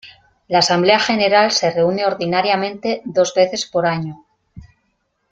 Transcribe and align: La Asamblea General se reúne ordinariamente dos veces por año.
La 0.47 0.57
Asamblea 0.57 0.97
General 0.99 1.51
se 1.51 1.69
reúne 1.69 2.07
ordinariamente 2.07 3.03
dos 3.05 3.35
veces 3.35 3.67
por 3.67 3.85
año. 3.85 4.25